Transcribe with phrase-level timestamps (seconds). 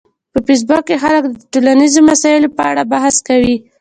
[0.33, 3.55] په فېسبوک کې خلک د ټولنیزو مسایلو په اړه بحث کوي